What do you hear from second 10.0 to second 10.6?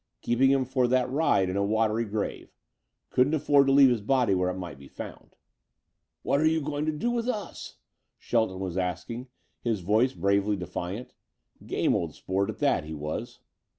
bravely